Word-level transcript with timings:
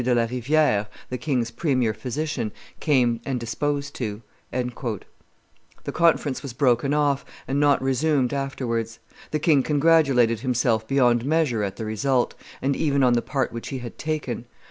de 0.03 0.15
la 0.15 0.25
Riviere, 0.25 0.87
the 1.11 1.17
king's 1.19 1.51
premier 1.51 1.93
physician, 1.93 2.51
came 2.79 3.21
and 3.23 3.39
deposed 3.39 3.93
to." 3.93 4.23
The 4.51 5.91
conference 5.93 6.41
was 6.41 6.53
broken 6.53 6.91
off, 6.91 7.23
and 7.47 7.59
not 7.59 7.79
resumed 7.83 8.33
afterwards. 8.33 8.97
The 9.29 9.37
king 9.37 9.61
congratulated 9.61 10.39
himself 10.39 10.87
beyond 10.87 11.23
measure 11.23 11.61
at 11.61 11.75
the 11.75 11.85
result, 11.85 12.33
and 12.63 12.75
even 12.75 13.03
on 13.03 13.13
the 13.13 13.21
part 13.21 13.51
which 13.53 13.67
he 13.67 13.77
had 13.77 13.99
taken. 13.99 14.45